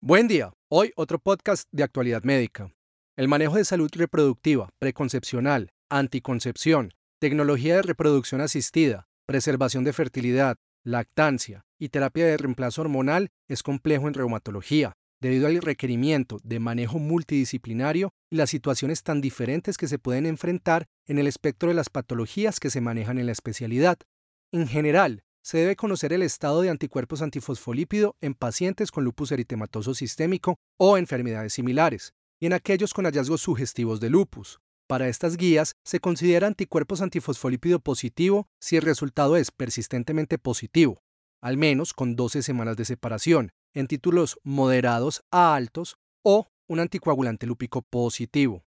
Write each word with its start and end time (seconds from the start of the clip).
Buen 0.00 0.28
día. 0.28 0.52
Hoy 0.70 0.92
otro 0.94 1.18
podcast 1.18 1.66
de 1.72 1.82
actualidad 1.82 2.22
médica. 2.22 2.72
El 3.16 3.26
manejo 3.26 3.56
de 3.56 3.64
salud 3.64 3.90
reproductiva, 3.92 4.68
preconcepcional, 4.78 5.70
anticoncepción, 5.90 6.92
tecnología 7.18 7.74
de 7.74 7.82
reproducción 7.82 8.40
asistida, 8.40 9.08
preservación 9.26 9.82
de 9.82 9.92
fertilidad, 9.92 10.56
lactancia 10.84 11.64
y 11.80 11.88
terapia 11.88 12.26
de 12.26 12.36
reemplazo 12.36 12.82
hormonal 12.82 13.30
es 13.48 13.64
complejo 13.64 14.06
en 14.06 14.14
reumatología, 14.14 14.92
debido 15.20 15.48
al 15.48 15.60
requerimiento 15.60 16.38
de 16.44 16.60
manejo 16.60 17.00
multidisciplinario 17.00 18.10
y 18.30 18.36
las 18.36 18.50
situaciones 18.50 19.02
tan 19.02 19.20
diferentes 19.20 19.76
que 19.76 19.88
se 19.88 19.98
pueden 19.98 20.26
enfrentar 20.26 20.86
en 21.08 21.18
el 21.18 21.26
espectro 21.26 21.70
de 21.70 21.74
las 21.74 21.90
patologías 21.90 22.60
que 22.60 22.70
se 22.70 22.80
manejan 22.80 23.18
en 23.18 23.26
la 23.26 23.32
especialidad. 23.32 23.98
En 24.52 24.68
general, 24.68 25.24
se 25.48 25.56
debe 25.56 25.76
conocer 25.76 26.12
el 26.12 26.20
estado 26.20 26.60
de 26.60 26.68
anticuerpos 26.68 27.22
antifosfolípido 27.22 28.16
en 28.20 28.34
pacientes 28.34 28.90
con 28.90 29.04
lupus 29.04 29.32
eritematoso 29.32 29.94
sistémico 29.94 30.58
o 30.76 30.98
enfermedades 30.98 31.54
similares, 31.54 32.12
y 32.38 32.44
en 32.44 32.52
aquellos 32.52 32.92
con 32.92 33.06
hallazgos 33.06 33.40
sugestivos 33.40 33.98
de 33.98 34.10
lupus. 34.10 34.60
Para 34.86 35.08
estas 35.08 35.38
guías 35.38 35.72
se 35.86 36.00
considera 36.00 36.48
anticuerpos 36.48 37.00
antifosfolípido 37.00 37.80
positivo 37.80 38.46
si 38.60 38.76
el 38.76 38.82
resultado 38.82 39.38
es 39.38 39.50
persistentemente 39.50 40.36
positivo, 40.36 41.00
al 41.40 41.56
menos 41.56 41.94
con 41.94 42.14
12 42.14 42.42
semanas 42.42 42.76
de 42.76 42.84
separación, 42.84 43.52
en 43.72 43.86
títulos 43.86 44.38
moderados 44.42 45.22
a 45.30 45.54
altos 45.54 45.96
o 46.22 46.48
un 46.68 46.78
anticoagulante 46.78 47.46
lúpico 47.46 47.80
positivo. 47.80 48.66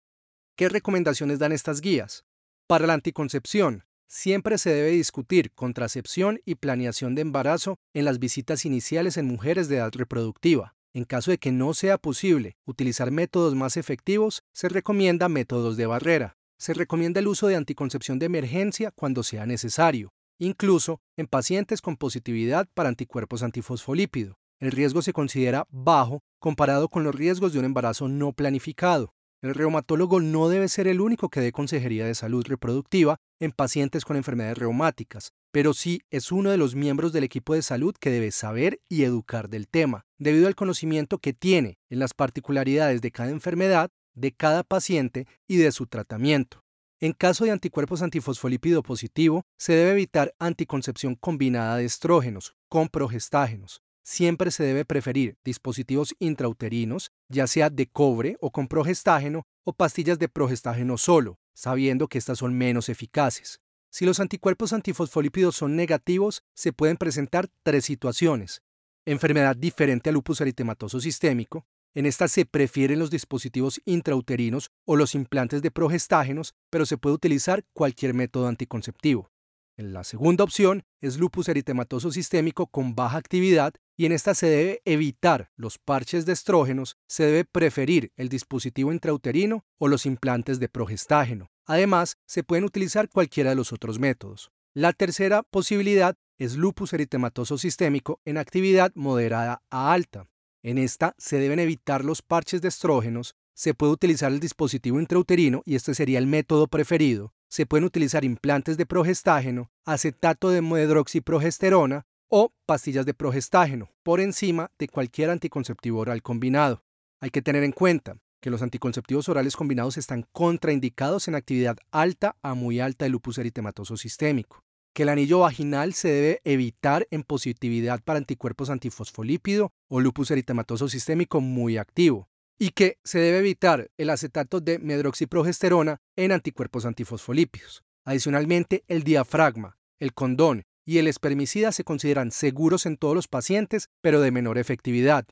¿Qué 0.57 0.67
recomendaciones 0.67 1.37
dan 1.37 1.51
estas 1.51 1.79
guías? 1.79 2.25
Para 2.65 2.87
la 2.87 2.93
anticoncepción, 2.93 3.83
Siempre 4.13 4.57
se 4.57 4.71
debe 4.71 4.89
discutir 4.89 5.53
contracepción 5.53 6.41
y 6.43 6.55
planeación 6.55 7.15
de 7.15 7.21
embarazo 7.21 7.79
en 7.93 8.03
las 8.03 8.19
visitas 8.19 8.65
iniciales 8.65 9.15
en 9.15 9.25
mujeres 9.25 9.69
de 9.69 9.77
edad 9.77 9.91
reproductiva. 9.95 10.75
En 10.93 11.05
caso 11.05 11.31
de 11.31 11.37
que 11.37 11.53
no 11.53 11.73
sea 11.73 11.97
posible 11.97 12.57
utilizar 12.65 13.09
métodos 13.09 13.55
más 13.55 13.77
efectivos, 13.77 14.43
se 14.51 14.67
recomienda 14.67 15.29
métodos 15.29 15.77
de 15.77 15.85
barrera. 15.85 16.35
Se 16.57 16.73
recomienda 16.73 17.21
el 17.21 17.29
uso 17.29 17.47
de 17.47 17.55
anticoncepción 17.55 18.19
de 18.19 18.25
emergencia 18.25 18.91
cuando 18.91 19.23
sea 19.23 19.45
necesario, 19.45 20.11
incluso 20.39 20.99
en 21.15 21.27
pacientes 21.27 21.81
con 21.81 21.95
positividad 21.95 22.67
para 22.73 22.89
anticuerpos 22.89 23.43
antifosfolípido. 23.43 24.35
El 24.59 24.71
riesgo 24.71 25.01
se 25.01 25.13
considera 25.13 25.67
bajo 25.69 26.19
comparado 26.37 26.89
con 26.89 27.05
los 27.05 27.15
riesgos 27.15 27.53
de 27.53 27.59
un 27.59 27.65
embarazo 27.65 28.09
no 28.09 28.33
planificado. 28.33 29.13
El 29.41 29.55
reumatólogo 29.55 30.21
no 30.21 30.49
debe 30.49 30.67
ser 30.67 30.87
el 30.87 31.01
único 31.01 31.29
que 31.29 31.39
dé 31.39 31.51
consejería 31.51 32.05
de 32.05 32.13
salud 32.13 32.45
reproductiva 32.47 33.17
en 33.39 33.51
pacientes 33.51 34.05
con 34.05 34.15
enfermedades 34.15 34.59
reumáticas, 34.59 35.31
pero 35.51 35.73
sí 35.73 36.01
es 36.11 36.31
uno 36.31 36.51
de 36.51 36.57
los 36.57 36.75
miembros 36.75 37.11
del 37.11 37.23
equipo 37.23 37.55
de 37.55 37.63
salud 37.63 37.95
que 37.99 38.11
debe 38.11 38.29
saber 38.29 38.81
y 38.87 39.03
educar 39.03 39.49
del 39.49 39.67
tema, 39.67 40.05
debido 40.19 40.45
al 40.45 40.55
conocimiento 40.55 41.17
que 41.17 41.33
tiene 41.33 41.79
en 41.89 41.97
las 41.97 42.13
particularidades 42.13 43.01
de 43.01 43.09
cada 43.09 43.31
enfermedad, 43.31 43.89
de 44.13 44.31
cada 44.31 44.61
paciente 44.63 45.25
y 45.47 45.57
de 45.57 45.71
su 45.71 45.87
tratamiento. 45.87 46.63
En 46.99 47.13
caso 47.13 47.43
de 47.43 47.49
anticuerpos 47.49 48.03
antifosfolípido 48.03 48.83
positivo, 48.83 49.41
se 49.57 49.73
debe 49.73 49.93
evitar 49.93 50.35
anticoncepción 50.37 51.15
combinada 51.15 51.77
de 51.77 51.85
estrógenos 51.85 52.53
con 52.69 52.89
progestágenos, 52.89 53.81
siempre 54.03 54.51
se 54.51 54.63
debe 54.63 54.85
preferir 54.85 55.37
dispositivos 55.43 56.15
intrauterinos, 56.19 57.11
ya 57.29 57.47
sea 57.47 57.69
de 57.69 57.87
cobre 57.87 58.37
o 58.41 58.51
con 58.51 58.67
progestágeno 58.67 59.43
o 59.63 59.73
pastillas 59.73 60.19
de 60.19 60.29
progestágeno 60.29 60.97
solo, 60.97 61.39
sabiendo 61.53 62.07
que 62.07 62.17
estas 62.17 62.39
son 62.39 62.57
menos 62.57 62.89
eficaces. 62.89 63.59
Si 63.89 64.05
los 64.05 64.19
anticuerpos 64.19 64.73
antifosfolípidos 64.73 65.55
son 65.55 65.75
negativos, 65.75 66.43
se 66.55 66.71
pueden 66.71 66.97
presentar 66.97 67.49
tres 67.63 67.85
situaciones. 67.85 68.61
Enfermedad 69.05 69.55
diferente 69.55 70.09
al 70.09 70.15
lupus 70.15 70.39
eritematoso 70.41 71.01
sistémico. 71.01 71.65
En 71.93 72.05
esta 72.05 72.29
se 72.29 72.45
prefieren 72.45 72.99
los 72.99 73.11
dispositivos 73.11 73.81
intrauterinos 73.83 74.69
o 74.85 74.95
los 74.95 75.13
implantes 75.13 75.61
de 75.61 75.71
progestágenos, 75.71 76.53
pero 76.69 76.85
se 76.85 76.97
puede 76.97 77.15
utilizar 77.15 77.65
cualquier 77.73 78.13
método 78.13 78.47
anticonceptivo. 78.47 79.29
La 79.75 80.03
segunda 80.03 80.43
opción 80.43 80.83
es 81.01 81.17
lupus 81.17 81.49
eritematoso 81.49 82.11
sistémico 82.11 82.67
con 82.67 82.95
baja 82.95 83.17
actividad 83.17 83.73
y 84.01 84.07
en 84.07 84.13
esta 84.13 84.33
se 84.33 84.47
debe 84.47 84.81
evitar 84.85 85.51
los 85.55 85.77
parches 85.77 86.25
de 86.25 86.33
estrógenos, 86.33 86.97
se 87.07 87.23
debe 87.23 87.45
preferir 87.45 88.11
el 88.15 88.29
dispositivo 88.29 88.91
intrauterino 88.91 89.63
o 89.77 89.87
los 89.87 90.07
implantes 90.07 90.59
de 90.59 90.69
progestágeno. 90.69 91.51
Además, 91.67 92.17
se 92.25 92.43
pueden 92.43 92.63
utilizar 92.63 93.09
cualquiera 93.09 93.51
de 93.51 93.57
los 93.57 93.71
otros 93.71 93.99
métodos. 93.99 94.49
La 94.73 94.91
tercera 94.91 95.43
posibilidad 95.43 96.15
es 96.39 96.55
lupus 96.55 96.93
eritematoso 96.93 97.59
sistémico 97.59 98.19
en 98.25 98.39
actividad 98.39 98.91
moderada 98.95 99.61
a 99.69 99.93
alta. 99.93 100.27
En 100.63 100.79
esta 100.79 101.13
se 101.19 101.37
deben 101.37 101.59
evitar 101.59 102.03
los 102.03 102.23
parches 102.23 102.63
de 102.63 102.69
estrógenos, 102.69 103.35
se 103.53 103.75
puede 103.75 103.91
utilizar 103.91 104.31
el 104.31 104.39
dispositivo 104.39 104.99
intrauterino 104.99 105.61
y 105.63 105.75
este 105.75 105.93
sería 105.93 106.17
el 106.17 106.25
método 106.25 106.65
preferido, 106.65 107.35
se 107.49 107.67
pueden 107.67 107.85
utilizar 107.85 108.25
implantes 108.25 108.77
de 108.77 108.87
progestágeno, 108.87 109.69
acetato 109.85 110.49
de 110.49 110.63
medroxiprogesterona 110.63 112.07
o 112.31 112.53
pastillas 112.65 113.05
de 113.05 113.13
progestágeno 113.13 113.91
por 114.03 114.21
encima 114.21 114.71
de 114.79 114.87
cualquier 114.87 115.29
anticonceptivo 115.29 115.99
oral 115.99 116.21
combinado. 116.23 116.81
Hay 117.19 117.29
que 117.29 117.41
tener 117.41 117.63
en 117.63 117.73
cuenta 117.73 118.17
que 118.41 118.49
los 118.49 118.61
anticonceptivos 118.61 119.27
orales 119.27 119.55
combinados 119.55 119.97
están 119.97 120.25
contraindicados 120.31 121.27
en 121.27 121.35
actividad 121.35 121.77
alta 121.91 122.37
a 122.41 122.55
muy 122.55 122.79
alta 122.79 123.05
de 123.05 123.09
lupus 123.09 123.37
eritematoso 123.37 123.97
sistémico, 123.97 124.63
que 124.95 125.03
el 125.03 125.09
anillo 125.09 125.39
vaginal 125.39 125.93
se 125.93 126.07
debe 126.07 126.41
evitar 126.45 127.05
en 127.11 127.23
positividad 127.23 128.01
para 128.01 128.17
anticuerpos 128.17 128.69
antifosfolípido 128.69 129.73
o 129.89 129.99
lupus 129.99 130.31
eritematoso 130.31 130.87
sistémico 130.87 131.41
muy 131.41 131.77
activo, 131.77 132.29
y 132.57 132.69
que 132.69 132.97
se 133.03 133.19
debe 133.19 133.39
evitar 133.39 133.91
el 133.97 134.09
acetato 134.09 134.61
de 134.61 134.79
medroxiprogesterona 134.79 135.97
en 136.15 136.31
anticuerpos 136.31 136.85
antifosfolípidos. 136.85 137.83
Adicionalmente, 138.05 138.83
el 138.87 139.03
diafragma, 139.03 139.77
el 139.99 140.13
condón 140.13 140.63
y 140.91 140.97
el 140.97 141.07
espermicida 141.07 141.71
se 141.71 141.85
consideran 141.85 142.31
seguros 142.31 142.85
en 142.85 142.97
todos 142.97 143.15
los 143.15 143.29
pacientes, 143.29 143.87
pero 144.01 144.19
de 144.19 144.29
menor 144.29 144.57
efectividad. 144.57 145.25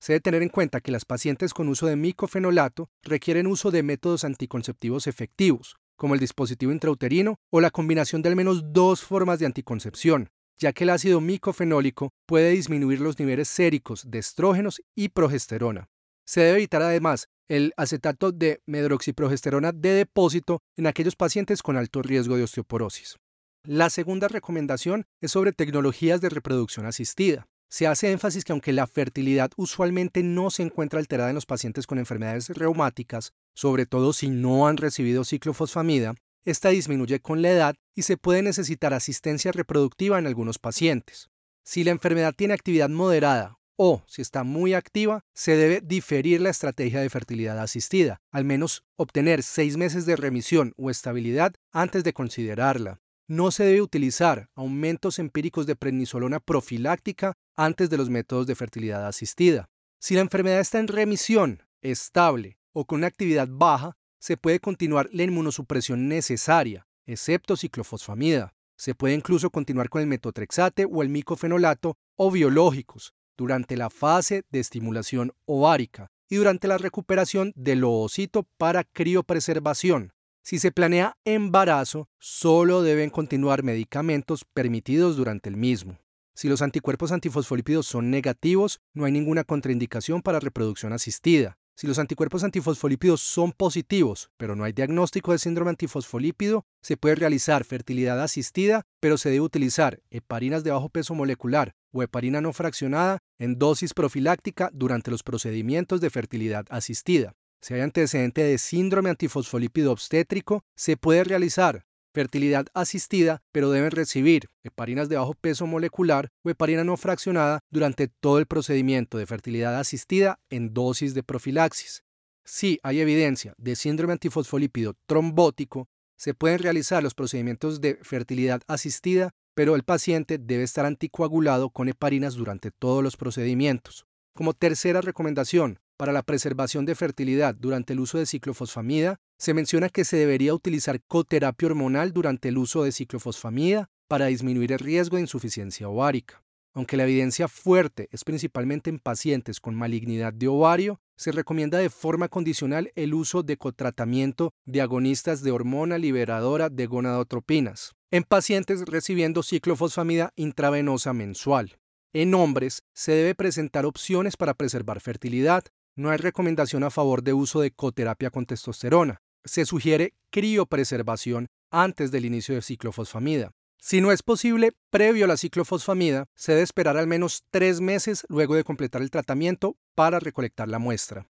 Se 0.00 0.14
debe 0.14 0.22
tener 0.22 0.42
en 0.42 0.48
cuenta 0.48 0.80
que 0.80 0.92
las 0.92 1.04
pacientes 1.04 1.52
con 1.52 1.68
uso 1.68 1.84
de 1.86 1.94
micofenolato 1.94 2.88
requieren 3.02 3.46
uso 3.46 3.70
de 3.70 3.82
métodos 3.82 4.24
anticonceptivos 4.24 5.06
efectivos, 5.06 5.76
como 5.96 6.14
el 6.14 6.20
dispositivo 6.20 6.72
intrauterino 6.72 7.36
o 7.50 7.60
la 7.60 7.70
combinación 7.70 8.22
de 8.22 8.30
al 8.30 8.36
menos 8.36 8.72
dos 8.72 9.02
formas 9.02 9.38
de 9.38 9.44
anticoncepción, 9.44 10.30
ya 10.56 10.72
que 10.72 10.84
el 10.84 10.90
ácido 10.90 11.20
micofenólico 11.20 12.14
puede 12.24 12.52
disminuir 12.52 13.02
los 13.02 13.18
niveles 13.18 13.48
séricos 13.48 14.10
de 14.10 14.20
estrógenos 14.20 14.80
y 14.94 15.10
progesterona. 15.10 15.90
Se 16.24 16.40
debe 16.40 16.56
evitar 16.56 16.80
además 16.80 17.28
el 17.48 17.74
acetato 17.76 18.32
de 18.32 18.62
medroxiprogesterona 18.64 19.72
de 19.72 19.90
depósito 19.90 20.62
en 20.78 20.86
aquellos 20.86 21.14
pacientes 21.14 21.62
con 21.62 21.76
alto 21.76 22.00
riesgo 22.00 22.38
de 22.38 22.44
osteoporosis. 22.44 23.18
La 23.66 23.88
segunda 23.88 24.28
recomendación 24.28 25.06
es 25.22 25.30
sobre 25.32 25.52
tecnologías 25.52 26.20
de 26.20 26.28
reproducción 26.28 26.84
asistida. 26.84 27.48
Se 27.70 27.86
hace 27.86 28.12
énfasis 28.12 28.44
que 28.44 28.52
aunque 28.52 28.74
la 28.74 28.86
fertilidad 28.86 29.50
usualmente 29.56 30.22
no 30.22 30.50
se 30.50 30.62
encuentra 30.62 30.98
alterada 30.98 31.30
en 31.30 31.34
los 31.34 31.46
pacientes 31.46 31.86
con 31.86 31.98
enfermedades 31.98 32.50
reumáticas, 32.50 33.32
sobre 33.54 33.86
todo 33.86 34.12
si 34.12 34.28
no 34.28 34.68
han 34.68 34.76
recibido 34.76 35.24
ciclofosfamida, 35.24 36.14
esta 36.44 36.68
disminuye 36.68 37.20
con 37.20 37.40
la 37.40 37.52
edad 37.52 37.74
y 37.94 38.02
se 38.02 38.18
puede 38.18 38.42
necesitar 38.42 38.92
asistencia 38.92 39.50
reproductiva 39.50 40.18
en 40.18 40.26
algunos 40.26 40.58
pacientes. 40.58 41.30
Si 41.64 41.84
la 41.84 41.92
enfermedad 41.92 42.34
tiene 42.36 42.52
actividad 42.52 42.90
moderada 42.90 43.56
o, 43.76 44.02
si 44.06 44.20
está 44.20 44.44
muy 44.44 44.74
activa, 44.74 45.22
se 45.32 45.56
debe 45.56 45.80
diferir 45.80 46.42
la 46.42 46.50
estrategia 46.50 47.00
de 47.00 47.08
fertilidad 47.08 47.58
asistida, 47.58 48.20
al 48.30 48.44
menos 48.44 48.84
obtener 48.96 49.42
seis 49.42 49.78
meses 49.78 50.04
de 50.04 50.16
remisión 50.16 50.74
o 50.76 50.90
estabilidad 50.90 51.54
antes 51.72 52.04
de 52.04 52.12
considerarla. 52.12 53.00
No 53.26 53.50
se 53.50 53.64
debe 53.64 53.80
utilizar 53.80 54.50
aumentos 54.54 55.18
empíricos 55.18 55.66
de 55.66 55.76
prednisolona 55.76 56.40
profiláctica 56.40 57.32
antes 57.56 57.88
de 57.88 57.96
los 57.96 58.10
métodos 58.10 58.46
de 58.46 58.54
fertilidad 58.54 59.06
asistida. 59.06 59.70
Si 59.98 60.14
la 60.14 60.20
enfermedad 60.20 60.60
está 60.60 60.78
en 60.78 60.88
remisión, 60.88 61.62
estable 61.80 62.58
o 62.74 62.84
con 62.84 62.98
una 62.98 63.06
actividad 63.06 63.48
baja, 63.50 63.96
se 64.20 64.36
puede 64.36 64.60
continuar 64.60 65.08
la 65.10 65.22
inmunosupresión 65.22 66.06
necesaria, 66.06 66.86
excepto 67.06 67.56
ciclofosfamida. 67.56 68.52
Se 68.76 68.94
puede 68.94 69.14
incluso 69.14 69.48
continuar 69.48 69.88
con 69.88 70.02
el 70.02 70.06
metotrexate 70.06 70.84
o 70.84 71.02
el 71.02 71.08
micofenolato 71.08 71.96
o 72.16 72.30
biológicos, 72.30 73.14
durante 73.38 73.76
la 73.78 73.88
fase 73.88 74.42
de 74.50 74.60
estimulación 74.60 75.32
ovárica 75.46 76.08
y 76.28 76.36
durante 76.36 76.68
la 76.68 76.76
recuperación 76.76 77.52
del 77.54 77.84
ovocito 77.84 78.46
para 78.58 78.84
criopreservación. 78.84 80.12
Si 80.46 80.58
se 80.58 80.72
planea 80.72 81.16
embarazo, 81.24 82.10
solo 82.18 82.82
deben 82.82 83.08
continuar 83.08 83.62
medicamentos 83.62 84.44
permitidos 84.44 85.16
durante 85.16 85.48
el 85.48 85.56
mismo. 85.56 85.98
Si 86.34 86.50
los 86.50 86.60
anticuerpos 86.60 87.12
antifosfolípidos 87.12 87.86
son 87.86 88.10
negativos, 88.10 88.82
no 88.92 89.06
hay 89.06 89.12
ninguna 89.12 89.44
contraindicación 89.44 90.20
para 90.20 90.40
reproducción 90.40 90.92
asistida. 90.92 91.56
Si 91.76 91.86
los 91.86 91.98
anticuerpos 91.98 92.44
antifosfolípidos 92.44 93.22
son 93.22 93.52
positivos, 93.52 94.28
pero 94.36 94.54
no 94.54 94.64
hay 94.64 94.74
diagnóstico 94.74 95.32
de 95.32 95.38
síndrome 95.38 95.70
antifosfolípido, 95.70 96.66
se 96.82 96.98
puede 96.98 97.14
realizar 97.14 97.64
fertilidad 97.64 98.22
asistida, 98.22 98.82
pero 99.00 99.16
se 99.16 99.30
debe 99.30 99.40
utilizar 99.40 100.02
heparinas 100.10 100.62
de 100.62 100.72
bajo 100.72 100.90
peso 100.90 101.14
molecular 101.14 101.72
o 101.90 102.02
heparina 102.02 102.42
no 102.42 102.52
fraccionada 102.52 103.16
en 103.38 103.58
dosis 103.58 103.94
profiláctica 103.94 104.68
durante 104.74 105.10
los 105.10 105.22
procedimientos 105.22 106.02
de 106.02 106.10
fertilidad 106.10 106.66
asistida. 106.68 107.32
Si 107.64 107.72
hay 107.72 107.80
antecedente 107.80 108.42
de 108.42 108.58
síndrome 108.58 109.08
antifosfolípido 109.08 109.90
obstétrico, 109.90 110.66
se 110.76 110.98
puede 110.98 111.24
realizar 111.24 111.86
fertilidad 112.12 112.66
asistida, 112.74 113.40
pero 113.52 113.70
deben 113.70 113.90
recibir 113.90 114.50
heparinas 114.62 115.08
de 115.08 115.16
bajo 115.16 115.32
peso 115.32 115.66
molecular 115.66 116.28
o 116.42 116.50
heparina 116.50 116.84
no 116.84 116.98
fraccionada 116.98 117.60
durante 117.70 118.08
todo 118.08 118.38
el 118.38 118.44
procedimiento 118.44 119.16
de 119.16 119.24
fertilidad 119.24 119.80
asistida 119.80 120.38
en 120.50 120.74
dosis 120.74 121.14
de 121.14 121.22
profilaxis. 121.22 122.04
Si 122.44 122.80
hay 122.82 123.00
evidencia 123.00 123.54
de 123.56 123.76
síndrome 123.76 124.12
antifosfolípido 124.12 124.92
trombótico, 125.06 125.88
se 126.18 126.34
pueden 126.34 126.58
realizar 126.58 127.02
los 127.02 127.14
procedimientos 127.14 127.80
de 127.80 127.98
fertilidad 128.02 128.60
asistida, 128.66 129.30
pero 129.54 129.74
el 129.74 129.84
paciente 129.84 130.36
debe 130.36 130.64
estar 130.64 130.84
anticoagulado 130.84 131.70
con 131.70 131.88
heparinas 131.88 132.34
durante 132.34 132.70
todos 132.72 133.02
los 133.02 133.16
procedimientos. 133.16 134.04
Como 134.34 134.52
tercera 134.52 135.00
recomendación, 135.00 135.78
para 135.96 136.12
la 136.12 136.22
preservación 136.22 136.84
de 136.86 136.94
fertilidad 136.94 137.54
durante 137.54 137.92
el 137.92 138.00
uso 138.00 138.18
de 138.18 138.26
ciclofosfamida, 138.26 139.16
se 139.38 139.54
menciona 139.54 139.88
que 139.88 140.04
se 140.04 140.16
debería 140.16 140.54
utilizar 140.54 141.00
coterapia 141.06 141.66
hormonal 141.66 142.12
durante 142.12 142.48
el 142.48 142.58
uso 142.58 142.84
de 142.84 142.92
ciclofosfamida 142.92 143.88
para 144.08 144.26
disminuir 144.26 144.72
el 144.72 144.78
riesgo 144.78 145.16
de 145.16 145.22
insuficiencia 145.22 145.88
ovárica. 145.88 146.42
Aunque 146.72 146.96
la 146.96 147.04
evidencia 147.04 147.46
fuerte 147.46 148.08
es 148.10 148.24
principalmente 148.24 148.90
en 148.90 148.98
pacientes 148.98 149.60
con 149.60 149.76
malignidad 149.76 150.32
de 150.32 150.48
ovario, 150.48 151.00
se 151.16 151.30
recomienda 151.30 151.78
de 151.78 151.90
forma 151.90 152.28
condicional 152.28 152.90
el 152.96 153.14
uso 153.14 153.44
de 153.44 153.56
cotratamiento 153.56 154.52
de 154.64 154.80
agonistas 154.80 155.42
de 155.42 155.52
hormona 155.52 155.98
liberadora 155.98 156.70
de 156.70 156.86
gonadotropinas 156.86 157.94
en 158.10 158.24
pacientes 158.24 158.84
recibiendo 158.86 159.42
ciclofosfamida 159.42 160.32
intravenosa 160.36 161.12
mensual. 161.12 161.78
En 162.12 162.32
hombres 162.34 162.84
se 162.92 163.10
debe 163.10 163.34
presentar 163.34 163.86
opciones 163.86 164.36
para 164.36 164.54
preservar 164.54 165.00
fertilidad, 165.00 165.64
no 165.96 166.10
hay 166.10 166.18
recomendación 166.18 166.82
a 166.84 166.90
favor 166.90 167.22
de 167.22 167.32
uso 167.32 167.60
de 167.60 167.70
coterapia 167.70 168.30
con 168.30 168.46
testosterona. 168.46 169.22
Se 169.44 169.64
sugiere 169.64 170.14
criopreservación 170.30 171.48
antes 171.70 172.10
del 172.10 172.24
inicio 172.24 172.54
de 172.54 172.62
ciclofosfamida. 172.62 173.52
Si 173.78 174.00
no 174.00 174.12
es 174.12 174.22
posible, 174.22 174.72
previo 174.90 175.26
a 175.26 175.28
la 175.28 175.36
ciclofosfamida, 175.36 176.26
se 176.34 176.52
debe 176.52 176.64
esperar 176.64 176.96
al 176.96 177.06
menos 177.06 177.44
tres 177.50 177.80
meses 177.80 178.24
luego 178.28 178.54
de 178.54 178.64
completar 178.64 179.02
el 179.02 179.10
tratamiento 179.10 179.76
para 179.94 180.20
recolectar 180.20 180.68
la 180.68 180.78
muestra. 180.78 181.28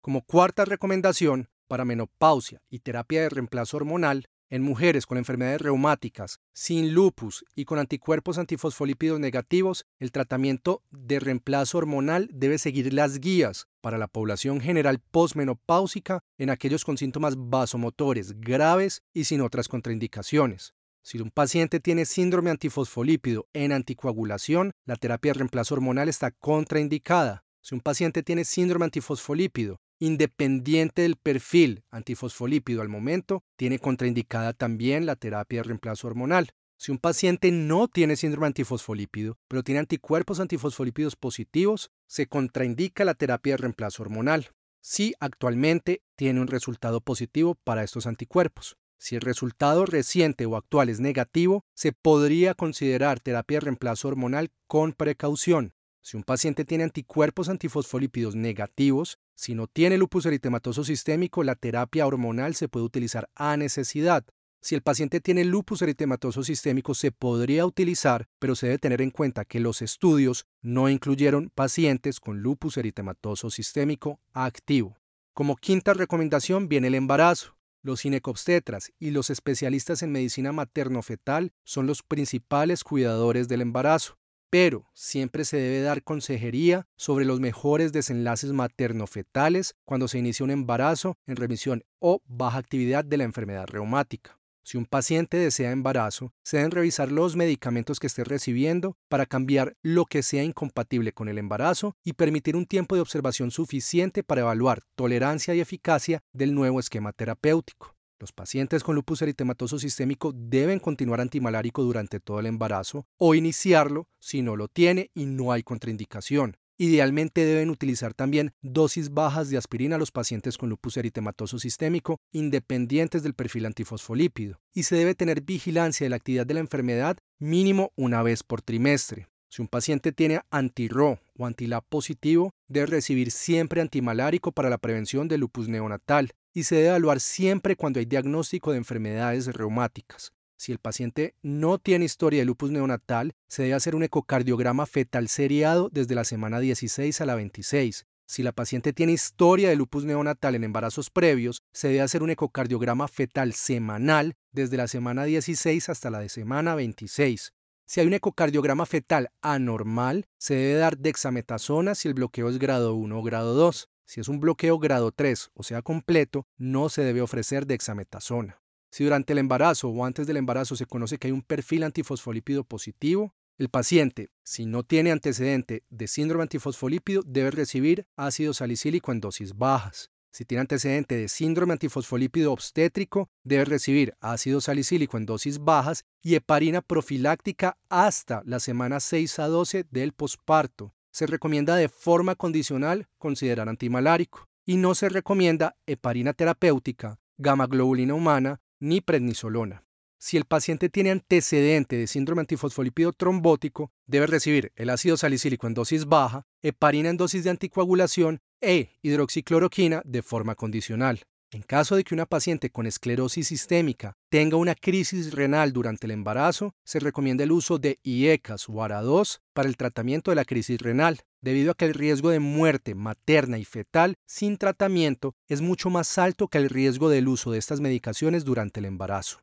Como 0.00 0.22
cuarta 0.22 0.64
recomendación, 0.64 1.50
para 1.68 1.84
menopausia 1.84 2.62
y 2.70 2.80
terapia 2.80 3.22
de 3.22 3.28
reemplazo 3.28 3.76
hormonal, 3.76 4.28
en 4.50 4.62
mujeres 4.62 5.06
con 5.06 5.16
enfermedades 5.16 5.60
reumáticas, 5.62 6.40
sin 6.52 6.92
lupus 6.92 7.44
y 7.54 7.64
con 7.64 7.78
anticuerpos 7.78 8.36
antifosfolípidos 8.36 9.20
negativos, 9.20 9.86
el 9.98 10.12
tratamiento 10.12 10.82
de 10.90 11.20
reemplazo 11.20 11.78
hormonal 11.78 12.28
debe 12.32 12.58
seguir 12.58 12.92
las 12.92 13.20
guías 13.20 13.68
para 13.80 13.96
la 13.96 14.08
población 14.08 14.60
general 14.60 15.00
posmenopáusica 15.10 16.20
en 16.36 16.50
aquellos 16.50 16.84
con 16.84 16.98
síntomas 16.98 17.34
vasomotores 17.38 18.38
graves 18.40 19.02
y 19.14 19.24
sin 19.24 19.40
otras 19.40 19.68
contraindicaciones. 19.68 20.74
Si 21.02 21.18
un 21.18 21.30
paciente 21.30 21.80
tiene 21.80 22.04
síndrome 22.04 22.50
antifosfolípido 22.50 23.46
en 23.54 23.72
anticoagulación, 23.72 24.72
la 24.84 24.96
terapia 24.96 25.32
de 25.32 25.38
reemplazo 25.38 25.74
hormonal 25.74 26.08
está 26.08 26.30
contraindicada. 26.30 27.44
Si 27.62 27.74
un 27.74 27.80
paciente 27.80 28.22
tiene 28.22 28.44
síndrome 28.44 28.84
antifosfolípido 28.84 29.80
independiente 30.00 31.02
del 31.02 31.16
perfil 31.16 31.84
antifosfolípido 31.90 32.82
al 32.82 32.88
momento, 32.88 33.44
tiene 33.56 33.78
contraindicada 33.78 34.52
también 34.52 35.06
la 35.06 35.14
terapia 35.14 35.60
de 35.60 35.64
reemplazo 35.68 36.08
hormonal. 36.08 36.50
Si 36.76 36.90
un 36.90 36.98
paciente 36.98 37.52
no 37.52 37.88
tiene 37.88 38.16
síndrome 38.16 38.46
antifosfolípido, 38.46 39.38
pero 39.48 39.62
tiene 39.62 39.80
anticuerpos 39.80 40.40
antifosfolípidos 40.40 41.14
positivos, 41.14 41.90
se 42.06 42.26
contraindica 42.26 43.04
la 43.04 43.14
terapia 43.14 43.52
de 43.52 43.58
reemplazo 43.58 44.02
hormonal. 44.02 44.48
Si 44.80 45.14
actualmente 45.20 46.02
tiene 46.16 46.40
un 46.40 46.48
resultado 46.48 47.02
positivo 47.02 47.54
para 47.64 47.84
estos 47.84 48.06
anticuerpos. 48.06 48.78
Si 48.96 49.14
el 49.14 49.20
resultado 49.20 49.84
reciente 49.84 50.46
o 50.46 50.56
actual 50.56 50.88
es 50.88 51.00
negativo, 51.00 51.64
se 51.74 51.92
podría 51.92 52.54
considerar 52.54 53.20
terapia 53.20 53.56
de 53.56 53.66
reemplazo 53.66 54.08
hormonal 54.08 54.50
con 54.66 54.92
precaución. 54.92 55.74
Si 56.02 56.16
un 56.16 56.22
paciente 56.22 56.64
tiene 56.64 56.84
anticuerpos 56.84 57.48
antifosfolípidos 57.48 58.34
negativos, 58.34 59.18
si 59.34 59.54
no 59.54 59.66
tiene 59.66 59.98
lupus 59.98 60.24
eritematoso 60.26 60.82
sistémico, 60.82 61.44
la 61.44 61.56
terapia 61.56 62.06
hormonal 62.06 62.54
se 62.54 62.68
puede 62.68 62.86
utilizar 62.86 63.28
a 63.34 63.56
necesidad. 63.56 64.24
Si 64.62 64.74
el 64.74 64.82
paciente 64.82 65.20
tiene 65.20 65.44
lupus 65.44 65.82
eritematoso 65.82 66.42
sistémico, 66.42 66.94
se 66.94 67.12
podría 67.12 67.66
utilizar, 67.66 68.28
pero 68.38 68.54
se 68.54 68.66
debe 68.66 68.78
tener 68.78 69.02
en 69.02 69.10
cuenta 69.10 69.44
que 69.44 69.60
los 69.60 69.82
estudios 69.82 70.46
no 70.62 70.88
incluyeron 70.88 71.50
pacientes 71.54 72.18
con 72.18 72.40
lupus 72.40 72.76
eritematoso 72.76 73.50
sistémico 73.50 74.20
activo. 74.32 74.96
Como 75.32 75.56
quinta 75.56 75.94
recomendación 75.94 76.68
viene 76.68 76.88
el 76.88 76.94
embarazo. 76.94 77.56
Los 77.82 78.02
ginecobstetras 78.02 78.92
y 78.98 79.10
los 79.10 79.30
especialistas 79.30 80.02
en 80.02 80.12
medicina 80.12 80.52
materno-fetal 80.52 81.52
son 81.64 81.86
los 81.86 82.02
principales 82.02 82.84
cuidadores 82.84 83.48
del 83.48 83.62
embarazo 83.62 84.20
pero 84.50 84.84
siempre 84.92 85.44
se 85.44 85.56
debe 85.56 85.80
dar 85.80 86.02
consejería 86.02 86.86
sobre 86.96 87.24
los 87.24 87.40
mejores 87.40 87.92
desenlaces 87.92 88.52
materno-fetales 88.52 89.76
cuando 89.84 90.08
se 90.08 90.18
inicia 90.18 90.44
un 90.44 90.50
embarazo 90.50 91.16
en 91.26 91.36
remisión 91.36 91.84
o 92.00 92.20
baja 92.26 92.58
actividad 92.58 93.04
de 93.04 93.16
la 93.16 93.24
enfermedad 93.24 93.66
reumática. 93.68 94.40
Si 94.62 94.76
un 94.76 94.84
paciente 94.84 95.36
desea 95.36 95.70
embarazo, 95.70 96.32
se 96.44 96.58
deben 96.58 96.70
revisar 96.70 97.10
los 97.10 97.34
medicamentos 97.34 97.98
que 97.98 98.06
esté 98.06 98.24
recibiendo 98.24 98.96
para 99.08 99.26
cambiar 99.26 99.76
lo 99.82 100.04
que 100.04 100.22
sea 100.22 100.44
incompatible 100.44 101.12
con 101.12 101.28
el 101.28 101.38
embarazo 101.38 101.96
y 102.04 102.12
permitir 102.12 102.56
un 102.56 102.66
tiempo 102.66 102.94
de 102.94 103.00
observación 103.00 103.50
suficiente 103.50 104.22
para 104.22 104.42
evaluar 104.42 104.82
tolerancia 104.96 105.54
y 105.54 105.60
eficacia 105.60 106.20
del 106.32 106.54
nuevo 106.54 106.78
esquema 106.78 107.12
terapéutico. 107.12 107.96
Los 108.20 108.32
pacientes 108.32 108.84
con 108.84 108.96
lupus 108.96 109.22
eritematoso 109.22 109.78
sistémico 109.78 110.32
deben 110.34 110.78
continuar 110.78 111.22
antimalárico 111.22 111.82
durante 111.82 112.20
todo 112.20 112.38
el 112.38 112.44
embarazo 112.44 113.06
o 113.16 113.34
iniciarlo 113.34 114.08
si 114.18 114.42
no 114.42 114.56
lo 114.56 114.68
tiene 114.68 115.10
y 115.14 115.24
no 115.24 115.52
hay 115.52 115.62
contraindicación. 115.62 116.58
Idealmente 116.76 117.46
deben 117.46 117.70
utilizar 117.70 118.12
también 118.12 118.52
dosis 118.60 119.14
bajas 119.14 119.48
de 119.48 119.56
aspirina 119.56 119.96
a 119.96 119.98
los 119.98 120.10
pacientes 120.10 120.58
con 120.58 120.68
lupus 120.68 120.98
eritematoso 120.98 121.58
sistémico 121.58 122.18
independientes 122.30 123.22
del 123.22 123.32
perfil 123.32 123.64
antifosfolípido 123.64 124.60
y 124.74 124.82
se 124.82 124.96
debe 124.96 125.14
tener 125.14 125.40
vigilancia 125.40 126.04
de 126.04 126.10
la 126.10 126.16
actividad 126.16 126.46
de 126.46 126.54
la 126.54 126.60
enfermedad 126.60 127.16
mínimo 127.38 127.90
una 127.96 128.22
vez 128.22 128.42
por 128.42 128.60
trimestre. 128.60 129.28
Si 129.48 129.62
un 129.62 129.68
paciente 129.68 130.12
tiene 130.12 130.42
anti-RO 130.50 131.18
o 131.38 131.46
anti-LAP 131.46 131.84
positivo, 131.88 132.52
debe 132.68 132.86
recibir 132.86 133.30
siempre 133.30 133.80
antimalárico 133.80 134.52
para 134.52 134.70
la 134.70 134.78
prevención 134.78 135.26
del 135.26 135.40
lupus 135.40 135.68
neonatal 135.68 136.32
y 136.52 136.64
se 136.64 136.76
debe 136.76 136.88
evaluar 136.88 137.20
siempre 137.20 137.76
cuando 137.76 138.00
hay 138.00 138.06
diagnóstico 138.06 138.72
de 138.72 138.78
enfermedades 138.78 139.46
reumáticas. 139.46 140.32
Si 140.56 140.72
el 140.72 140.78
paciente 140.78 141.34
no 141.42 141.78
tiene 141.78 142.04
historia 142.04 142.40
de 142.40 142.44
lupus 142.44 142.70
neonatal, 142.70 143.32
se 143.48 143.62
debe 143.62 143.74
hacer 143.74 143.94
un 143.94 144.02
ecocardiograma 144.02 144.84
fetal 144.84 145.28
seriado 145.28 145.88
desde 145.90 146.14
la 146.14 146.24
semana 146.24 146.60
16 146.60 147.20
a 147.20 147.26
la 147.26 147.34
26. 147.34 148.04
Si 148.26 148.42
la 148.42 148.52
paciente 148.52 148.92
tiene 148.92 149.12
historia 149.12 149.70
de 149.70 149.76
lupus 149.76 150.04
neonatal 150.04 150.54
en 150.54 150.64
embarazos 150.64 151.10
previos, 151.10 151.62
se 151.72 151.88
debe 151.88 152.02
hacer 152.02 152.22
un 152.22 152.30
ecocardiograma 152.30 153.08
fetal 153.08 153.54
semanal 153.54 154.34
desde 154.52 154.76
la 154.76 154.86
semana 154.86 155.24
16 155.24 155.88
hasta 155.88 156.10
la 156.10 156.20
de 156.20 156.28
semana 156.28 156.74
26. 156.74 157.54
Si 157.86 158.00
hay 158.00 158.06
un 158.06 158.14
ecocardiograma 158.14 158.86
fetal 158.86 159.30
anormal, 159.42 160.26
se 160.38 160.54
debe 160.54 160.74
dar 160.74 160.98
dexametasona 160.98 161.96
si 161.96 162.06
el 162.06 162.14
bloqueo 162.14 162.48
es 162.48 162.58
grado 162.58 162.94
1 162.94 163.18
o 163.18 163.22
grado 163.22 163.54
2. 163.54 163.88
Si 164.10 164.18
es 164.18 164.26
un 164.26 164.40
bloqueo 164.40 164.80
grado 164.80 165.12
3, 165.12 165.52
o 165.54 165.62
sea 165.62 165.82
completo, 165.82 166.48
no 166.58 166.88
se 166.88 167.02
debe 167.02 167.22
ofrecer 167.22 167.64
dexametasona. 167.64 168.60
Si 168.90 169.04
durante 169.04 169.34
el 169.34 169.38
embarazo 169.38 169.88
o 169.88 170.04
antes 170.04 170.26
del 170.26 170.36
embarazo 170.36 170.74
se 170.74 170.84
conoce 170.84 171.16
que 171.16 171.28
hay 171.28 171.32
un 171.32 171.42
perfil 171.42 171.84
antifosfolípido 171.84 172.64
positivo, 172.64 173.36
el 173.56 173.68
paciente, 173.68 174.28
si 174.42 174.66
no 174.66 174.82
tiene 174.82 175.12
antecedente 175.12 175.84
de 175.90 176.08
síndrome 176.08 176.42
antifosfolípido, 176.42 177.22
debe 177.24 177.52
recibir 177.52 178.04
ácido 178.16 178.52
salicílico 178.52 179.12
en 179.12 179.20
dosis 179.20 179.56
bajas. 179.56 180.10
Si 180.32 180.44
tiene 180.44 180.62
antecedente 180.62 181.14
de 181.14 181.28
síndrome 181.28 181.74
antifosfolípido 181.74 182.52
obstétrico, 182.52 183.30
debe 183.44 183.64
recibir 183.64 184.16
ácido 184.18 184.60
salicílico 184.60 185.18
en 185.18 185.26
dosis 185.26 185.60
bajas 185.60 186.02
y 186.20 186.34
heparina 186.34 186.82
profiláctica 186.82 187.78
hasta 187.88 188.42
la 188.44 188.58
semana 188.58 188.98
6 188.98 189.38
a 189.38 189.46
12 189.46 189.86
del 189.88 190.14
posparto. 190.14 190.96
Se 191.10 191.26
recomienda 191.26 191.76
de 191.76 191.88
forma 191.88 192.34
condicional 192.34 193.08
considerar 193.18 193.68
antimalárico 193.68 194.48
y 194.64 194.76
no 194.76 194.94
se 194.94 195.08
recomienda 195.08 195.76
heparina 195.86 196.32
terapéutica, 196.32 197.18
gamma 197.38 197.66
globulina 197.66 198.14
humana 198.14 198.60
ni 198.78 199.00
prednisolona. 199.00 199.84
Si 200.18 200.36
el 200.36 200.44
paciente 200.44 200.90
tiene 200.90 201.10
antecedente 201.10 201.96
de 201.96 202.06
síndrome 202.06 202.40
antifosfolípido 202.40 203.12
trombótico, 203.12 203.90
debe 204.06 204.26
recibir 204.26 204.70
el 204.76 204.90
ácido 204.90 205.16
salicílico 205.16 205.66
en 205.66 205.72
dosis 205.72 206.04
baja, 206.04 206.46
heparina 206.62 207.08
en 207.08 207.16
dosis 207.16 207.44
de 207.44 207.50
anticoagulación 207.50 208.40
e 208.60 208.90
hidroxicloroquina 209.00 210.02
de 210.04 210.22
forma 210.22 210.54
condicional. 210.54 211.22
En 211.52 211.62
caso 211.62 211.96
de 211.96 212.04
que 212.04 212.14
una 212.14 212.26
paciente 212.26 212.70
con 212.70 212.86
esclerosis 212.86 213.48
sistémica 213.48 214.16
tenga 214.28 214.56
una 214.56 214.76
crisis 214.76 215.32
renal 215.32 215.72
durante 215.72 216.06
el 216.06 216.12
embarazo, 216.12 216.76
se 216.84 217.00
recomienda 217.00 217.42
el 217.42 217.50
uso 217.50 217.78
de 217.78 217.98
IECAS 218.04 218.68
o 218.68 218.74
ARA2 218.74 219.40
para 219.52 219.68
el 219.68 219.76
tratamiento 219.76 220.30
de 220.30 220.36
la 220.36 220.44
crisis 220.44 220.80
renal, 220.80 221.22
debido 221.40 221.72
a 221.72 221.74
que 221.74 221.86
el 221.86 221.94
riesgo 221.94 222.30
de 222.30 222.38
muerte 222.38 222.94
materna 222.94 223.58
y 223.58 223.64
fetal 223.64 224.14
sin 224.26 224.58
tratamiento 224.58 225.34
es 225.48 225.60
mucho 225.60 225.90
más 225.90 226.18
alto 226.18 226.46
que 226.46 226.58
el 226.58 226.68
riesgo 226.68 227.08
del 227.08 227.26
uso 227.26 227.50
de 227.50 227.58
estas 227.58 227.80
medicaciones 227.80 228.44
durante 228.44 228.78
el 228.78 228.86
embarazo. 228.86 229.40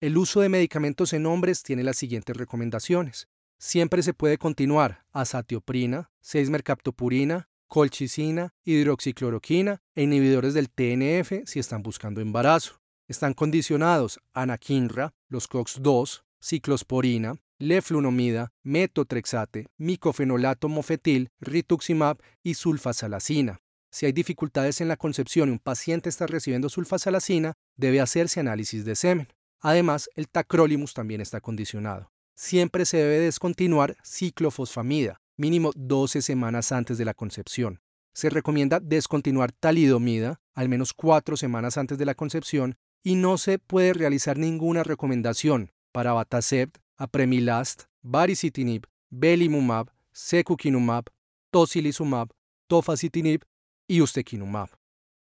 El 0.00 0.18
uso 0.18 0.40
de 0.40 0.48
medicamentos 0.48 1.12
en 1.12 1.24
hombres 1.24 1.62
tiene 1.62 1.84
las 1.84 1.96
siguientes 1.96 2.36
recomendaciones. 2.36 3.28
Siempre 3.58 4.02
se 4.02 4.12
puede 4.12 4.38
continuar 4.38 5.04
azatioprina, 5.12 6.10
6-mercaptopurina, 6.20 7.48
colchicina, 7.74 8.54
hidroxicloroquina 8.64 9.82
e 9.96 10.04
inhibidores 10.04 10.54
del 10.54 10.70
TNF 10.70 11.42
si 11.44 11.58
están 11.58 11.82
buscando 11.82 12.20
embarazo. 12.20 12.78
Están 13.08 13.34
condicionados 13.34 14.20
anakinra, 14.32 15.12
los 15.28 15.48
COX-2, 15.48 16.22
ciclosporina, 16.40 17.34
leflunomida, 17.58 18.52
metotrexate, 18.62 19.66
micofenolato 19.76 20.68
mofetil, 20.68 21.30
rituximab 21.40 22.18
y 22.44 22.54
sulfasalacina. 22.54 23.58
Si 23.90 24.06
hay 24.06 24.12
dificultades 24.12 24.80
en 24.80 24.86
la 24.86 24.96
concepción 24.96 25.48
y 25.48 25.52
un 25.52 25.58
paciente 25.58 26.08
está 26.08 26.28
recibiendo 26.28 26.68
sulfasalacina, 26.68 27.54
debe 27.76 28.00
hacerse 28.00 28.38
análisis 28.38 28.84
de 28.84 28.94
semen. 28.94 29.26
Además, 29.58 30.08
el 30.14 30.28
tacrolimus 30.28 30.94
también 30.94 31.20
está 31.20 31.40
condicionado. 31.40 32.12
Siempre 32.36 32.86
se 32.86 32.98
debe 32.98 33.18
descontinuar 33.18 33.96
ciclofosfamida, 34.04 35.20
mínimo 35.36 35.72
12 35.74 36.22
semanas 36.22 36.72
antes 36.72 36.98
de 36.98 37.04
la 37.04 37.14
concepción. 37.14 37.80
Se 38.12 38.30
recomienda 38.30 38.80
descontinuar 38.80 39.52
talidomida 39.52 40.40
al 40.54 40.68
menos 40.68 40.92
4 40.92 41.36
semanas 41.36 41.76
antes 41.76 41.98
de 41.98 42.06
la 42.06 42.14
concepción 42.14 42.76
y 43.02 43.16
no 43.16 43.38
se 43.38 43.58
puede 43.58 43.92
realizar 43.92 44.38
ninguna 44.38 44.82
recomendación 44.82 45.72
para 45.92 46.12
Batacept, 46.12 46.78
Apremilast, 46.96 47.84
Baricitinib, 48.02 48.86
Belimumab, 49.10 49.90
Secukinumab, 50.12 51.04
Tocilizumab, 51.50 52.28
Tofacitinib 52.68 53.44
y 53.86 54.00
Ustekinumab. 54.00 54.70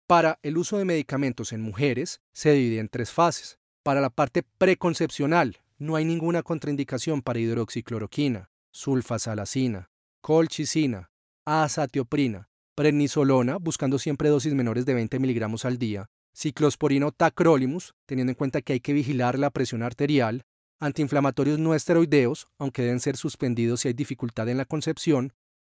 Para 0.06 0.38
el 0.42 0.56
uso 0.56 0.78
de 0.78 0.84
medicamentos 0.86 1.52
en 1.52 1.60
mujeres 1.60 2.20
se 2.32 2.52
divide 2.52 2.80
en 2.80 2.88
tres 2.88 3.12
fases. 3.12 3.58
Para 3.82 4.00
la 4.00 4.10
parte 4.10 4.42
preconcepcional 4.42 5.58
no 5.78 5.96
hay 5.96 6.04
ninguna 6.04 6.42
contraindicación 6.42 7.22
para 7.22 7.38
hidroxicloroquina, 7.38 8.50
sulfasalacina, 8.70 9.90
colchicina, 10.28 11.10
azatioprina, 11.46 12.50
prednisolona, 12.74 13.56
buscando 13.56 13.98
siempre 13.98 14.28
dosis 14.28 14.52
menores 14.52 14.84
de 14.84 14.92
20 14.92 15.18
miligramos 15.20 15.64
al 15.64 15.78
día, 15.78 16.10
ciclosporina 16.36 17.06
o 17.06 17.12
tacrolimus, 17.12 17.94
teniendo 18.04 18.32
en 18.32 18.34
cuenta 18.34 18.60
que 18.60 18.74
hay 18.74 18.80
que 18.80 18.92
vigilar 18.92 19.38
la 19.38 19.48
presión 19.48 19.82
arterial, 19.82 20.42
antiinflamatorios 20.80 21.58
no 21.58 21.74
esteroideos, 21.74 22.46
aunque 22.58 22.82
deben 22.82 23.00
ser 23.00 23.16
suspendidos 23.16 23.80
si 23.80 23.88
hay 23.88 23.94
dificultad 23.94 24.50
en 24.50 24.58
la 24.58 24.66
concepción, 24.66 25.32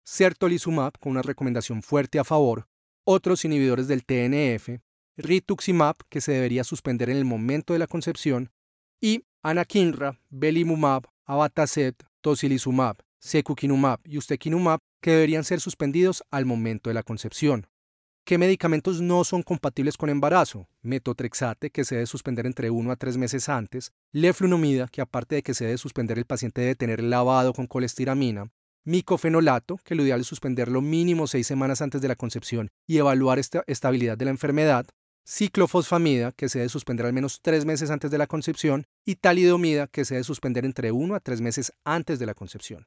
certolizumab, 0.07 0.99
con 0.99 1.11
una 1.11 1.21
recomendación 1.21 1.83
fuerte 1.83 2.19
a 2.19 2.25
favor, 2.25 2.69
otros 3.05 3.45
inhibidores 3.45 3.87
del 3.87 4.07
TNF, 4.07 4.81
rituximab, 5.19 5.97
que 6.09 6.23
se 6.23 6.33
debería 6.33 6.65
suspender 6.65 7.11
en 7.11 7.19
el 7.19 7.27
momento 7.27 7.75
de 7.75 7.81
la 7.81 7.87
concepción, 7.87 8.51
y 8.99 9.27
anakinra, 9.43 10.19
belimumab, 10.31 11.03
abatacept, 11.27 12.05
tocilizumab, 12.23 12.97
secukinumab 13.21 14.01
y 14.05 14.19
ustekinumab 14.19 14.79
que 15.01 15.13
deberían 15.13 15.45
ser 15.45 15.61
suspendidos 15.61 16.23
al 16.31 16.47
momento 16.47 16.91
de 16.91 16.95
la 16.95 17.03
concepción. 17.03 17.67
¿Qué 18.25 18.37
medicamentos 18.37 19.01
no 19.01 19.25
son 19.25 19.43
compatibles 19.43 19.97
con 19.97 20.11
embarazo? 20.11 20.69
Metotrexate, 20.83 21.71
que 21.71 21.85
se 21.85 21.95
debe 21.95 22.07
suspender 22.07 22.45
entre 22.45 22.69
1 22.69 22.91
a 22.91 22.97
3 22.97 23.17
meses 23.17 23.49
antes, 23.49 23.93
leflunomida, 24.13 24.89
que 24.89 25.01
aparte 25.01 25.37
de 25.37 25.43
que 25.43 25.55
se 25.55 25.65
debe 25.65 25.79
suspender 25.79 26.19
el 26.19 26.27
paciente 26.27 26.61
debe 26.61 26.75
tener 26.75 27.03
lavado 27.03 27.55
con 27.55 27.67
colestiramina, 27.67 28.51
micofenolato, 28.85 29.79
que 29.83 29.95
lo 29.95 30.03
ideal 30.03 30.21
es 30.21 30.27
suspenderlo 30.27 30.83
mínimo 30.83 31.27
6 31.27 31.47
semanas 31.47 31.81
antes 31.81 32.03
de 32.03 32.09
la 32.09 32.17
concepción 32.17 32.69
y 32.87 32.99
evaluar 32.99 33.39
esta 33.39 33.65
estabilidad 33.67 34.19
de 34.19 34.27
la 34.27 34.31
enfermedad, 34.31 34.87
ciclofosfamida, 35.27 36.33
que 36.33 36.51
se 36.51 36.59
debe 36.59 36.69
suspender 36.69 37.07
al 37.07 37.15
menos 37.15 37.41
3 37.41 37.65
meses 37.65 37.91
antes 37.91 38.11
de 38.11 38.19
la 38.19 38.27
concepción, 38.27 38.85
y 39.07 39.17
talidomida, 39.17 39.87
que 39.87 40.05
se 40.05 40.15
debe 40.15 40.25
suspender 40.25 40.67
entre 40.67 40.93
1 40.93 41.15
a 41.15 41.21
3 41.21 41.41
meses 41.41 41.73
antes 41.85 42.19
de 42.19 42.27
la 42.27 42.35
concepción. 42.35 42.87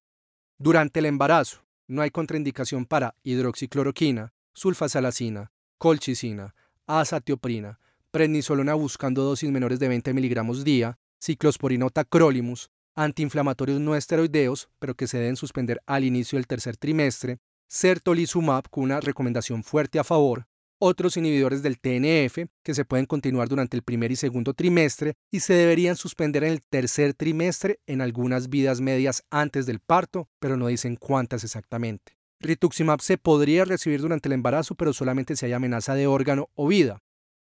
Durante 0.64 1.00
el 1.00 1.08
embarazo, 1.08 1.66
no 1.88 2.04
hay 2.04 2.12
contraindicación 2.12 2.86
para 2.86 3.16
hidroxicloroquina, 3.24 4.32
sulfasalacina, 4.54 5.52
colchicina, 5.80 6.54
azatioprina, 6.86 7.80
prednisolona 8.12 8.76
buscando 8.76 9.24
dosis 9.24 9.50
menores 9.50 9.80
de 9.80 9.88
20 9.88 10.14
miligramos 10.14 10.64
día, 10.64 11.00
ciclosporina 11.20 11.88
o 11.88 11.90
tacrolimus, 11.90 12.70
antiinflamatorios 12.94 13.80
no 13.80 13.96
esteroideos, 13.96 14.70
pero 14.78 14.94
que 14.94 15.08
se 15.08 15.18
deben 15.18 15.36
suspender 15.36 15.82
al 15.88 16.04
inicio 16.04 16.38
del 16.38 16.46
tercer 16.46 16.78
trimestre, 16.78 17.40
certolizumab 17.68 18.70
con 18.70 18.84
una 18.84 19.00
recomendación 19.00 19.64
fuerte 19.64 19.98
a 19.98 20.04
favor, 20.04 20.46
otros 20.82 21.16
inhibidores 21.16 21.62
del 21.62 21.80
TNF 21.80 22.50
que 22.64 22.74
se 22.74 22.86
pueden 22.86 23.06
continuar 23.06 23.48
durante 23.48 23.78
el 23.78 23.84
primer 23.84 24.12
y 24.12 24.16
segundo 24.16 24.56
trimestre 24.56 25.14
y 25.30 25.42
se 25.42 25.54
deberían 25.54 25.96
suspender 25.96 26.44
en 26.44 26.54
el 26.54 26.64
tercer 26.64 27.14
trimestre 27.14 27.80
en 27.86 28.02
algunas 28.02 28.50
vidas 28.50 28.82
medias 28.82 29.24
antes 29.30 29.68
del 29.68 29.80
parto, 29.80 30.28
pero 30.40 30.58
no 30.58 30.68
dicen 30.68 30.96
cuántas 30.96 31.44
exactamente. 31.44 32.18
Rituximab 32.40 33.02
se 33.02 33.20
podría 33.20 33.64
recibir 33.64 34.02
durante 34.02 34.28
el 34.28 34.34
embarazo, 34.34 34.74
pero 34.74 34.92
solamente 34.92 35.36
si 35.36 35.46
hay 35.46 35.54
amenaza 35.54 35.94
de 35.94 36.08
órgano 36.08 36.50
o 36.56 36.68
vida. 36.68 37.00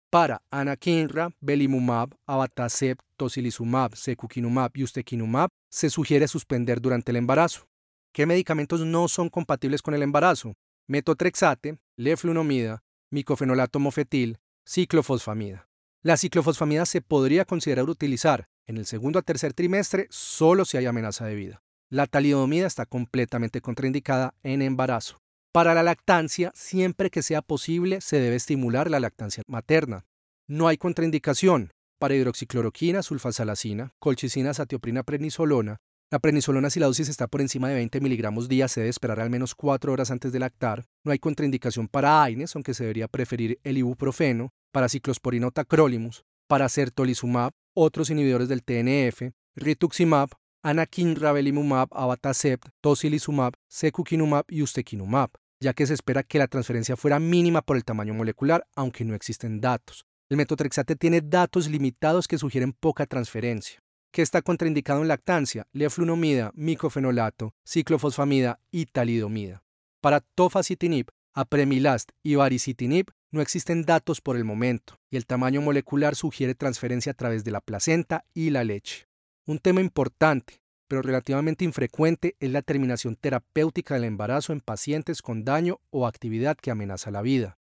Para 0.09 0.41
anakinra, 0.49 1.29
belimumab, 1.39 2.15
abatacept, 2.25 3.01
tocilizumab, 3.17 3.95
secukinumab 3.95 4.71
y 4.73 4.83
ustekinumab 4.83 5.49
se 5.69 5.91
sugiere 5.91 6.27
suspender 6.27 6.81
durante 6.81 7.11
el 7.11 7.17
embarazo. 7.17 7.67
¿Qué 8.13 8.25
medicamentos 8.25 8.81
no 8.81 9.07
son 9.07 9.29
compatibles 9.29 9.83
con 9.83 9.93
el 9.93 10.01
embarazo? 10.01 10.55
Metotrexate, 10.87 11.77
leflunomida, 11.97 12.81
micofenolato 13.09 13.79
mofetil, 13.79 14.39
ciclofosfamida. 14.65 15.67
La 16.01 16.17
ciclofosfamida 16.17 16.85
se 16.85 17.01
podría 17.01 17.45
considerar 17.45 17.89
utilizar 17.89 18.47
en 18.65 18.77
el 18.77 18.85
segundo 18.85 19.19
a 19.19 19.21
tercer 19.21 19.53
trimestre 19.53 20.07
solo 20.09 20.65
si 20.65 20.77
hay 20.77 20.85
amenaza 20.85 21.25
de 21.25 21.35
vida. 21.35 21.61
La 21.89 22.05
talidomida 22.05 22.67
está 22.67 22.85
completamente 22.85 23.61
contraindicada 23.61 24.33
en 24.43 24.61
embarazo. 24.61 25.19
Para 25.53 25.73
la 25.73 25.83
lactancia, 25.83 26.51
siempre 26.53 27.09
que 27.09 27.23
sea 27.23 27.41
posible, 27.41 28.01
se 28.01 28.19
debe 28.19 28.35
estimular 28.35 28.91
la 28.91 28.99
lactancia 28.99 29.43
materna. 29.47 30.05
No 30.47 30.67
hay 30.67 30.77
contraindicación 30.77 31.71
para 31.97 32.15
hidroxicloroquina, 32.15 33.01
sulfasalacina, 33.01 33.93
colchicina, 33.99 34.53
satioprina, 34.53 35.03
prednisolona, 35.03 35.77
la 36.09 36.19
prednisolona, 36.19 36.69
si 36.69 36.79
la 36.79 36.85
dosis 36.85 37.09
está 37.09 37.27
por 37.27 37.41
encima 37.41 37.67
de 37.67 37.75
20 37.75 37.99
miligramos 37.99 38.47
día, 38.47 38.69
se 38.69 38.79
debe 38.79 38.89
esperar 38.89 39.19
al 39.19 39.29
menos 39.29 39.55
4 39.55 39.91
horas 39.91 40.09
antes 40.09 40.31
de 40.31 40.39
lactar. 40.39 40.85
No 41.03 41.11
hay 41.11 41.19
contraindicación 41.19 41.89
para 41.89 42.23
AINES, 42.23 42.55
aunque 42.55 42.73
se 42.73 42.83
debería 42.83 43.09
preferir 43.09 43.59
el 43.63 43.77
ibuprofeno, 43.77 44.53
para 44.71 44.87
ciclosporina 44.87 45.47
o 45.47 45.51
tacrolimus, 45.51 46.23
para 46.47 46.69
certolizumab, 46.69 47.51
otros 47.73 48.09
inhibidores 48.09 48.47
del 48.47 48.63
TNF, 48.63 49.33
rituximab, 49.57 50.29
anakinra, 50.63 51.33
belimumab, 51.33 51.89
abatacept, 51.91 52.69
tocilizumab, 52.79 53.53
secukinumab 53.67 54.45
y 54.47 54.61
ustekinumab, 54.61 55.31
ya 55.59 55.73
que 55.73 55.87
se 55.87 55.93
espera 55.93 56.23
que 56.23 56.39
la 56.39 56.47
transferencia 56.47 56.95
fuera 56.95 57.19
mínima 57.19 57.61
por 57.61 57.75
el 57.75 57.83
tamaño 57.83 58.13
molecular, 58.13 58.65
aunque 58.77 59.03
no 59.03 59.13
existen 59.13 59.59
datos. 59.59 60.05
El 60.29 60.37
metotrexate 60.37 60.95
tiene 60.95 61.19
datos 61.19 61.67
limitados 61.67 62.29
que 62.29 62.37
sugieren 62.37 62.71
poca 62.71 63.05
transferencia 63.05 63.81
que 64.17 64.23
está 64.23 64.41
contraindicado 64.41 65.03
en 65.03 65.09
lactancia, 65.09 65.67
leflunomida, 65.73 66.49
micofenolato, 66.55 67.53
ciclofosfamida 67.63 68.59
y 68.71 68.87
talidomida. 68.87 69.61
Para 70.01 70.21
tofacitinib, 70.21 71.09
apremilast 71.35 72.09
y 72.23 72.33
varicitinib 72.33 73.11
no 73.29 73.41
existen 73.41 73.83
datos 73.83 74.19
por 74.19 74.35
el 74.35 74.43
momento 74.43 74.97
y 75.11 75.17
el 75.17 75.27
tamaño 75.27 75.61
molecular 75.61 76.15
sugiere 76.15 76.55
transferencia 76.55 77.11
a 77.11 77.13
través 77.13 77.43
de 77.43 77.51
la 77.51 77.61
placenta 77.61 78.25
y 78.33 78.49
la 78.49 78.63
leche. 78.63 79.07
Un 79.45 79.59
tema 79.59 79.81
importante, 79.81 80.63
pero 80.87 81.03
relativamente 81.03 81.63
infrecuente, 81.63 82.35
es 82.39 82.49
la 82.51 82.63
terminación 82.63 83.17
terapéutica 83.17 83.93
del 83.93 84.05
embarazo 84.05 84.51
en 84.51 84.61
pacientes 84.61 85.21
con 85.21 85.45
daño 85.45 85.79
o 85.91 86.07
actividad 86.07 86.57
que 86.57 86.71
amenaza 86.71 87.11
la 87.11 87.21
vida. 87.21 87.59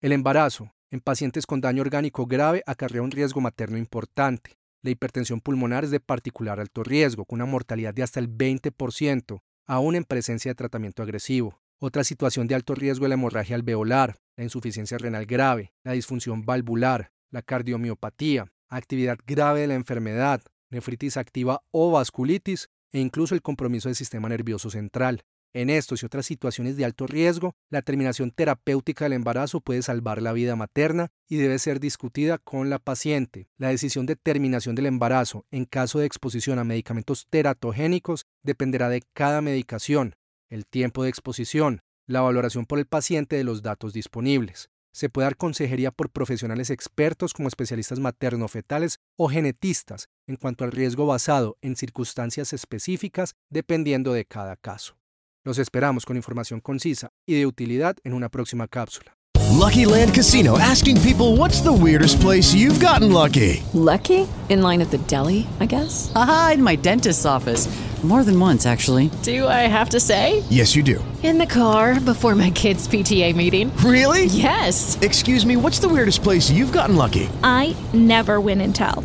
El 0.00 0.10
embarazo 0.10 0.74
en 0.90 0.98
pacientes 0.98 1.46
con 1.46 1.60
daño 1.60 1.82
orgánico 1.82 2.26
grave 2.26 2.64
acarrea 2.66 3.02
un 3.02 3.12
riesgo 3.12 3.40
materno 3.40 3.78
importante, 3.78 4.58
la 4.82 4.90
hipertensión 4.90 5.40
pulmonar 5.40 5.84
es 5.84 5.90
de 5.90 6.00
particular 6.00 6.60
alto 6.60 6.82
riesgo, 6.82 7.24
con 7.24 7.36
una 7.36 7.50
mortalidad 7.50 7.94
de 7.94 8.02
hasta 8.02 8.20
el 8.20 8.28
20%, 8.28 9.40
aún 9.66 9.94
en 9.94 10.04
presencia 10.04 10.50
de 10.50 10.56
tratamiento 10.56 11.02
agresivo. 11.02 11.60
Otra 11.78 12.04
situación 12.04 12.46
de 12.46 12.54
alto 12.54 12.74
riesgo 12.74 13.06
es 13.06 13.08
la 13.08 13.14
hemorragia 13.14 13.56
alveolar, 13.56 14.18
la 14.36 14.44
insuficiencia 14.44 14.98
renal 14.98 15.26
grave, 15.26 15.72
la 15.84 15.92
disfunción 15.92 16.44
valvular, 16.44 17.12
la 17.30 17.42
cardiomiopatía, 17.42 18.52
actividad 18.68 19.18
grave 19.26 19.60
de 19.62 19.66
la 19.68 19.74
enfermedad, 19.74 20.42
nefritis 20.70 21.16
activa 21.16 21.62
o 21.70 21.90
vasculitis 21.90 22.68
e 22.92 23.00
incluso 23.00 23.34
el 23.34 23.42
compromiso 23.42 23.88
del 23.88 23.96
sistema 23.96 24.28
nervioso 24.28 24.70
central. 24.70 25.24
En 25.54 25.68
estos 25.68 26.02
y 26.02 26.06
otras 26.06 26.24
situaciones 26.24 26.76
de 26.78 26.86
alto 26.86 27.06
riesgo, 27.06 27.54
la 27.68 27.82
terminación 27.82 28.30
terapéutica 28.30 29.04
del 29.04 29.12
embarazo 29.12 29.60
puede 29.60 29.82
salvar 29.82 30.22
la 30.22 30.32
vida 30.32 30.56
materna 30.56 31.08
y 31.28 31.36
debe 31.36 31.58
ser 31.58 31.78
discutida 31.78 32.38
con 32.38 32.70
la 32.70 32.78
paciente. 32.78 33.48
La 33.58 33.68
decisión 33.68 34.06
de 34.06 34.16
terminación 34.16 34.74
del 34.74 34.86
embarazo 34.86 35.44
en 35.50 35.66
caso 35.66 35.98
de 35.98 36.06
exposición 36.06 36.58
a 36.58 36.64
medicamentos 36.64 37.26
teratogénicos 37.28 38.24
dependerá 38.42 38.88
de 38.88 39.02
cada 39.12 39.42
medicación, 39.42 40.14
el 40.48 40.64
tiempo 40.66 41.02
de 41.02 41.10
exposición, 41.10 41.82
la 42.06 42.22
valoración 42.22 42.64
por 42.64 42.78
el 42.78 42.86
paciente 42.86 43.36
de 43.36 43.44
los 43.44 43.62
datos 43.62 43.92
disponibles. 43.92 44.70
Se 44.94 45.10
puede 45.10 45.26
dar 45.26 45.36
consejería 45.36 45.90
por 45.90 46.10
profesionales 46.10 46.70
expertos 46.70 47.32
como 47.34 47.48
especialistas 47.48 47.98
materno-fetales 47.98 49.00
o 49.16 49.28
genetistas 49.28 50.08
en 50.26 50.36
cuanto 50.36 50.64
al 50.64 50.72
riesgo 50.72 51.06
basado 51.06 51.56
en 51.60 51.76
circunstancias 51.76 52.52
específicas 52.54 53.34
dependiendo 53.50 54.12
de 54.12 54.24
cada 54.24 54.56
caso. 54.56 55.01
Los 55.44 55.58
esperamos 55.58 56.04
con 56.06 56.16
información 56.16 56.60
concisa 56.60 57.10
y 57.26 57.34
de 57.34 57.46
utilidad 57.46 57.96
en 58.04 58.12
una 58.12 58.28
próxima 58.28 58.68
cápsula. 58.68 59.16
Lucky 59.50 59.84
Land 59.84 60.14
Casino 60.14 60.56
asking 60.56 61.00
people 61.00 61.36
what's 61.36 61.60
the 61.62 61.72
weirdest 61.72 62.20
place 62.20 62.54
you've 62.54 62.78
gotten 62.78 63.10
lucky? 63.12 63.60
Lucky? 63.74 64.28
In 64.48 64.62
line 64.62 64.80
at 64.80 64.90
the 64.90 64.98
deli, 65.08 65.48
I 65.58 65.66
guess? 65.66 66.12
Aha, 66.14 66.52
in 66.54 66.62
my 66.62 66.76
dentist's 66.76 67.26
office. 67.26 67.68
More 68.04 68.24
than 68.24 68.38
once, 68.38 68.66
actually. 68.66 69.10
Do 69.22 69.46
I 69.46 69.68
have 69.68 69.90
to 69.90 70.00
say? 70.00 70.42
Yes, 70.50 70.74
you 70.74 70.82
do. 70.82 70.98
In 71.22 71.38
the 71.38 71.46
car 71.46 72.00
before 72.00 72.34
my 72.34 72.50
kids' 72.50 72.88
PTA 72.88 73.34
meeting. 73.36 73.70
Really? 73.76 74.24
Yes. 74.24 74.98
Excuse 75.00 75.46
me, 75.46 75.56
what's 75.56 75.78
the 75.78 75.88
weirdest 75.88 76.24
place 76.24 76.50
you've 76.50 76.72
gotten 76.72 76.96
lucky? 76.96 77.28
I 77.44 77.76
never 77.94 78.40
win 78.40 78.60
and 78.60 78.74
tell. 78.74 79.04